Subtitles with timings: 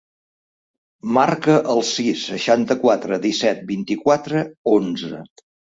[1.17, 4.47] Marca el sis, seixanta-quatre, disset, vint-i-quatre,
[4.79, 5.27] onze.